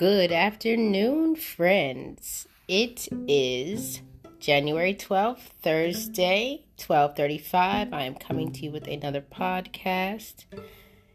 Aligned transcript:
Good 0.00 0.32
afternoon, 0.32 1.36
friends. 1.36 2.48
It 2.66 3.06
is 3.28 4.00
January 4.38 4.94
12th, 4.94 5.50
Thursday, 5.60 6.64
12:35. 6.78 7.92
I 7.92 8.04
am 8.04 8.14
coming 8.14 8.50
to 8.50 8.64
you 8.64 8.70
with 8.70 8.86
another 8.86 9.20
podcast. 9.20 10.46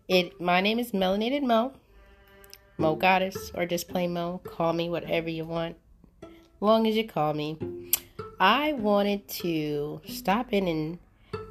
It 0.08 0.40
my 0.40 0.62
name 0.62 0.78
is 0.78 0.92
Melanated 0.92 1.42
Moe. 1.42 1.74
Moe 2.78 2.96
Goddess 2.96 3.52
or 3.56 3.66
just 3.66 3.88
plain 3.88 4.14
Moe. 4.14 4.40
Call 4.44 4.74
me 4.74 4.88
whatever 4.88 5.30
you 5.30 5.46
want. 5.46 5.78
Long 6.60 6.86
as 6.86 6.96
you 6.96 7.08
call 7.08 7.34
me. 7.34 7.58
I 8.40 8.74
wanted 8.74 9.28
to 9.42 10.00
stop 10.08 10.54
in 10.54 10.68
and 10.68 11.00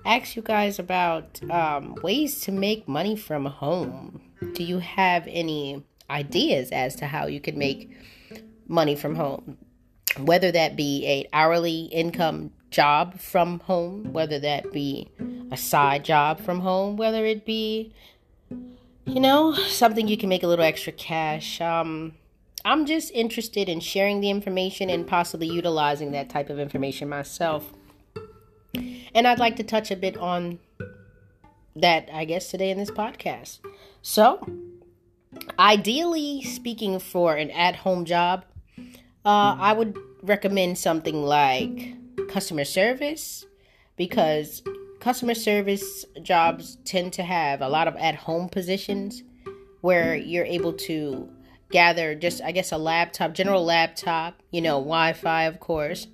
ask 0.06 0.36
you 0.36 0.42
guys 0.42 0.78
about 0.78 1.40
um, 1.50 1.96
ways 2.00 2.42
to 2.42 2.52
make 2.52 2.86
money 2.86 3.16
from 3.16 3.46
home. 3.46 4.20
Do 4.52 4.62
you 4.62 4.78
have 4.78 5.26
any 5.26 5.82
ideas 6.10 6.70
as 6.70 6.96
to 6.96 7.06
how 7.06 7.26
you 7.26 7.40
can 7.40 7.58
make 7.58 7.90
money 8.68 8.94
from 8.94 9.16
home? 9.16 9.58
Whether 10.18 10.52
that 10.52 10.76
be 10.76 11.06
a 11.06 11.28
hourly 11.32 11.84
income 11.84 12.52
job 12.70 13.20
from 13.20 13.60
home, 13.60 14.12
whether 14.12 14.38
that 14.40 14.72
be 14.72 15.08
a 15.50 15.56
side 15.56 16.04
job 16.04 16.40
from 16.40 16.60
home, 16.60 16.96
whether 16.96 17.24
it 17.24 17.44
be 17.44 17.92
you 19.06 19.20
know 19.20 19.52
something 19.52 20.08
you 20.08 20.16
can 20.16 20.28
make 20.28 20.42
a 20.42 20.46
little 20.46 20.64
extra 20.64 20.92
cash. 20.92 21.60
Um, 21.60 22.14
I'm 22.64 22.86
just 22.86 23.10
interested 23.12 23.68
in 23.68 23.80
sharing 23.80 24.20
the 24.20 24.30
information 24.30 24.88
and 24.88 25.06
possibly 25.06 25.46
utilizing 25.46 26.12
that 26.12 26.30
type 26.30 26.48
of 26.48 26.58
information 26.58 27.08
myself. 27.08 27.72
And 29.14 29.28
I'd 29.28 29.38
like 29.38 29.56
to 29.56 29.62
touch 29.62 29.90
a 29.90 29.96
bit 29.96 30.16
on 30.16 30.58
that, 31.76 32.08
I 32.12 32.24
guess, 32.24 32.50
today 32.50 32.70
in 32.70 32.78
this 32.78 32.90
podcast. 32.90 33.58
So, 34.00 34.44
ideally 35.58 36.42
speaking, 36.42 36.98
for 36.98 37.36
an 37.36 37.50
at 37.50 37.76
home 37.76 38.04
job, 38.04 38.44
uh, 39.24 39.56
I 39.58 39.72
would 39.72 39.98
recommend 40.22 40.78
something 40.78 41.22
like 41.22 41.94
customer 42.28 42.64
service 42.64 43.44
because 43.96 44.62
customer 45.00 45.34
service 45.34 46.04
jobs 46.22 46.76
tend 46.84 47.12
to 47.14 47.22
have 47.22 47.60
a 47.60 47.68
lot 47.68 47.88
of 47.88 47.96
at 47.96 48.14
home 48.14 48.48
positions 48.48 49.22
where 49.80 50.16
you're 50.16 50.46
able 50.46 50.72
to 50.72 51.28
gather 51.70 52.14
just, 52.14 52.42
I 52.42 52.52
guess, 52.52 52.72
a 52.72 52.78
laptop, 52.78 53.34
general 53.34 53.64
laptop, 53.64 54.42
you 54.50 54.60
know, 54.60 54.78
Wi 54.78 55.12
Fi, 55.12 55.44
of 55.44 55.60
course 55.60 56.06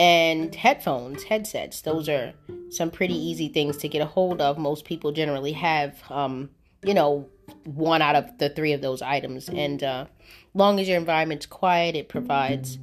and 0.00 0.54
headphones, 0.54 1.24
headsets. 1.24 1.82
Those 1.82 2.08
are 2.08 2.32
some 2.70 2.90
pretty 2.90 3.14
easy 3.14 3.48
things 3.48 3.76
to 3.78 3.88
get 3.88 4.00
a 4.00 4.06
hold 4.06 4.40
of. 4.40 4.56
Most 4.56 4.86
people 4.86 5.12
generally 5.12 5.52
have, 5.52 6.02
um, 6.08 6.48
you 6.82 6.94
know, 6.94 7.28
one 7.64 8.02
out 8.02 8.16
of 8.16 8.38
the 8.38 8.50
three 8.50 8.72
of 8.72 8.80
those 8.80 9.02
items. 9.02 9.48
And 9.48 9.82
uh, 9.82 10.06
long 10.54 10.80
as 10.80 10.88
your 10.88 10.98
environment's 10.98 11.46
quiet, 11.46 11.96
it 11.96 12.08
provides 12.08 12.78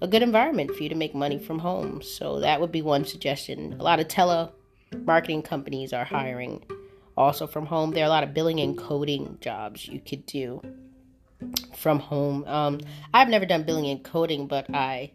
a 0.00 0.08
good 0.08 0.22
environment 0.22 0.74
for 0.74 0.82
you 0.82 0.88
to 0.88 0.94
make 0.94 1.14
money 1.14 1.38
from 1.38 1.60
home. 1.60 2.02
So 2.02 2.40
that 2.40 2.60
would 2.60 2.72
be 2.72 2.82
one 2.82 3.04
suggestion. 3.04 3.76
A 3.78 3.82
lot 3.82 4.00
of 4.00 4.08
telemarketing 4.08 5.44
companies 5.44 5.92
are 5.92 6.04
hiring 6.04 6.64
also 7.16 7.46
from 7.46 7.66
home. 7.66 7.92
There 7.92 8.04
are 8.04 8.06
a 8.06 8.10
lot 8.10 8.24
of 8.24 8.34
billing 8.34 8.60
and 8.60 8.76
coding 8.76 9.38
jobs 9.40 9.86
you 9.86 10.00
could 10.00 10.26
do 10.26 10.60
from 11.76 11.98
home. 12.00 12.44
Um, 12.46 12.80
I've 13.12 13.28
never 13.28 13.46
done 13.46 13.64
billing 13.64 13.86
and 13.86 14.02
coding, 14.02 14.46
but 14.46 14.66
I 14.74 15.12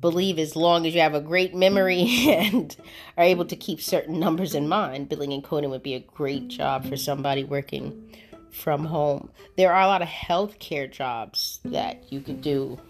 believe 0.00 0.38
as 0.38 0.54
long 0.54 0.86
as 0.86 0.94
you 0.94 1.00
have 1.00 1.14
a 1.14 1.20
great 1.20 1.54
memory 1.54 2.02
and 2.28 2.76
are 3.16 3.24
able 3.24 3.44
to 3.46 3.56
keep 3.56 3.80
certain 3.80 4.20
numbers 4.20 4.54
in 4.54 4.68
mind, 4.68 5.08
billing 5.08 5.32
and 5.32 5.42
coding 5.42 5.70
would 5.70 5.82
be 5.82 5.94
a 5.94 6.00
great 6.00 6.48
job 6.48 6.86
for 6.86 6.96
somebody 6.96 7.44
working 7.44 8.14
from 8.56 8.86
home. 8.86 9.30
There 9.56 9.72
are 9.72 9.82
a 9.82 9.86
lot 9.86 10.02
of 10.02 10.08
healthcare 10.08 10.90
jobs 10.90 11.60
that 11.64 12.12
you 12.12 12.20
could 12.20 12.40
do 12.42 12.80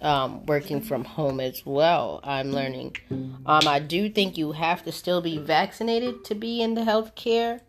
um, 0.00 0.44
working 0.46 0.80
from 0.80 1.04
home 1.04 1.40
as 1.40 1.64
well. 1.64 2.20
I'm 2.24 2.50
learning. 2.52 2.96
Um, 3.10 3.66
I 3.66 3.78
do 3.78 4.10
think 4.10 4.36
you 4.36 4.52
have 4.52 4.82
to 4.84 4.92
still 4.92 5.20
be 5.20 5.38
vaccinated 5.38 6.24
to 6.26 6.34
be 6.34 6.60
in 6.60 6.74
the 6.74 6.82
healthcare 6.82 7.60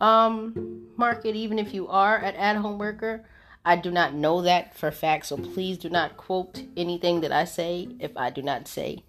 um, 0.00 0.88
market, 0.96 1.36
even 1.36 1.58
if 1.58 1.74
you 1.74 1.86
are 1.88 2.16
an 2.16 2.34
at 2.36 2.56
home 2.56 2.78
worker. 2.78 3.24
I 3.66 3.76
do 3.76 3.90
not 3.90 4.14
know 4.14 4.42
that 4.42 4.76
for 4.76 4.90
fact, 4.90 5.26
so 5.26 5.36
please 5.36 5.78
do 5.78 5.88
not 5.88 6.16
quote 6.16 6.64
anything 6.76 7.22
that 7.22 7.32
I 7.32 7.44
say 7.44 7.88
if 7.98 8.14
I 8.16 8.28
do 8.28 8.42
not 8.42 8.68
say 8.68 9.04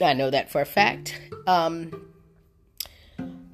I 0.00 0.14
know 0.14 0.30
that 0.30 0.50
for 0.50 0.60
a 0.60 0.66
fact. 0.66 1.20
Um, 1.46 2.06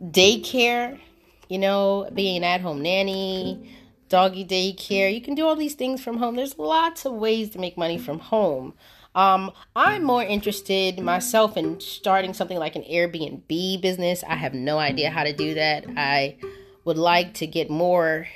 daycare, 0.03 1.01
you 1.49 1.59
know, 1.59 2.09
being 2.15 2.45
at 2.45 2.61
home 2.61 2.83
nanny, 2.83 3.75
doggy 4.09 4.45
daycare, 4.45 5.13
you 5.13 5.21
can 5.21 5.35
do 5.35 5.47
all 5.47 5.57
these 5.57 5.75
things 5.75 6.03
from 6.03 6.19
home. 6.19 6.37
There's 6.37 6.59
lots 6.59 7.05
of 7.05 7.13
ways 7.13 7.51
to 7.51 7.59
make 7.59 7.77
money 7.77 7.99
from 7.99 8.19
home. 8.19 8.75
Um, 9.15 9.53
I'm 9.75 10.05
more 10.05 10.23
interested 10.23 11.01
myself 11.01 11.57
in 11.57 11.81
starting 11.81 12.35
something 12.35 12.59
like 12.59 12.77
an 12.77 12.85
Airbnb 12.85 13.81
business. 13.81 14.23
I 14.23 14.37
have 14.37 14.55
no 14.55 14.79
idea 14.79 15.11
how 15.11 15.25
to 15.25 15.33
do 15.33 15.55
that. 15.55 15.87
I 15.97 16.37
would 16.85 16.99
like 16.99 17.35
to 17.35 17.47
get 17.47 17.69
more 17.69 18.29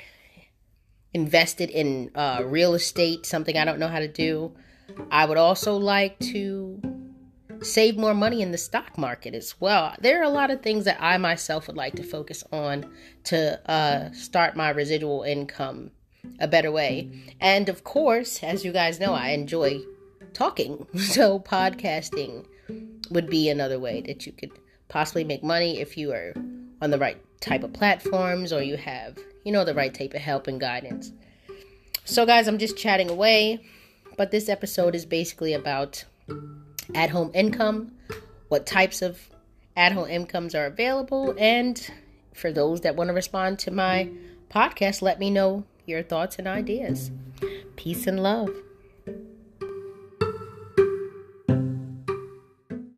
invested 1.13 1.69
in 1.69 2.11
uh, 2.15 2.41
real 2.45 2.73
estate, 2.73 3.25
something 3.25 3.57
I 3.57 3.65
don't 3.65 3.79
know 3.79 3.87
how 3.87 3.99
to 3.99 4.07
do. 4.07 4.53
I 5.09 5.25
would 5.25 5.37
also 5.37 5.77
like 5.77 6.19
to 6.19 6.81
save 7.63 7.97
more 7.97 8.13
money 8.13 8.41
in 8.41 8.51
the 8.51 8.57
stock 8.57 8.97
market 8.97 9.33
as 9.33 9.59
well. 9.59 9.95
There 9.99 10.19
are 10.19 10.23
a 10.23 10.29
lot 10.29 10.51
of 10.51 10.61
things 10.61 10.85
that 10.85 10.97
I 10.99 11.17
myself 11.17 11.67
would 11.67 11.77
like 11.77 11.95
to 11.95 12.03
focus 12.03 12.43
on 12.51 12.91
to 13.25 13.59
uh, 13.69 14.11
start 14.11 14.55
my 14.55 14.69
residual 14.69 15.23
income 15.23 15.91
a 16.39 16.47
better 16.47 16.71
way. 16.71 17.09
And 17.39 17.69
of 17.69 17.83
course, 17.83 18.43
as 18.43 18.63
you 18.63 18.71
guys 18.71 18.99
know, 18.99 19.13
I 19.13 19.29
enjoy 19.29 19.81
talking. 20.33 20.87
So, 20.97 21.39
podcasting 21.39 22.45
would 23.09 23.29
be 23.29 23.49
another 23.49 23.79
way 23.79 24.01
that 24.01 24.25
you 24.25 24.31
could 24.31 24.51
possibly 24.87 25.23
make 25.23 25.43
money 25.43 25.79
if 25.79 25.97
you 25.97 26.11
are 26.11 26.33
on 26.81 26.91
the 26.91 26.97
right 26.97 27.17
type 27.41 27.63
of 27.63 27.73
platforms 27.73 28.53
or 28.53 28.61
you 28.61 28.77
have 28.77 29.17
you 29.43 29.51
know, 29.51 29.65
the 29.65 29.73
right 29.73 29.93
type 29.93 30.13
of 30.13 30.21
help 30.21 30.47
and 30.47 30.59
guidance. 30.59 31.11
So, 32.05 32.25
guys, 32.25 32.47
I'm 32.47 32.57
just 32.57 32.77
chatting 32.77 33.09
away, 33.09 33.65
but 34.17 34.31
this 34.31 34.49
episode 34.49 34.95
is 34.95 35.05
basically 35.05 35.53
about 35.53 36.05
at 36.95 37.09
home 37.09 37.31
income, 37.33 37.93
what 38.49 38.65
types 38.65 39.01
of 39.01 39.29
at 39.75 39.91
home 39.91 40.09
incomes 40.09 40.53
are 40.55 40.65
available, 40.65 41.35
and 41.37 41.89
for 42.33 42.51
those 42.51 42.81
that 42.81 42.95
want 42.95 43.07
to 43.09 43.13
respond 43.13 43.59
to 43.59 43.71
my 43.71 44.09
podcast, 44.49 45.01
let 45.01 45.19
me 45.19 45.29
know 45.29 45.63
your 45.85 46.03
thoughts 46.03 46.37
and 46.37 46.47
ideas. 46.47 47.11
Peace 47.75 48.07
and 48.07 48.21
love. 48.21 48.49